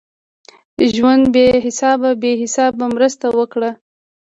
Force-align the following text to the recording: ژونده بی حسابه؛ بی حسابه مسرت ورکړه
ژونده 0.95 1.29
بی 1.33 1.45
حسابه؛ 1.65 2.09
بی 2.21 2.31
حسابه 2.41 2.85
مسرت 2.95 3.21
ورکړه 3.35 3.71